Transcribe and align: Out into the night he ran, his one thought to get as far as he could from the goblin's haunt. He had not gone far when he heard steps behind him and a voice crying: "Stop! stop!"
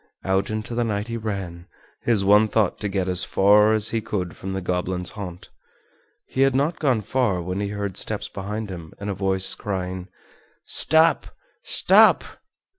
Out 0.25 0.49
into 0.49 0.73
the 0.73 0.83
night 0.83 1.09
he 1.09 1.15
ran, 1.17 1.67
his 2.01 2.25
one 2.25 2.47
thought 2.47 2.79
to 2.79 2.89
get 2.89 3.07
as 3.07 3.23
far 3.23 3.71
as 3.75 3.89
he 3.89 4.01
could 4.01 4.35
from 4.35 4.53
the 4.53 4.59
goblin's 4.61 5.11
haunt. 5.11 5.49
He 6.25 6.41
had 6.41 6.55
not 6.55 6.79
gone 6.79 7.01
far 7.01 7.39
when 7.39 7.59
he 7.59 7.67
heard 7.67 7.97
steps 7.97 8.27
behind 8.27 8.71
him 8.71 8.93
and 8.97 9.11
a 9.11 9.13
voice 9.13 9.53
crying: 9.53 10.07
"Stop! 10.65 11.27
stop!" 11.61 12.23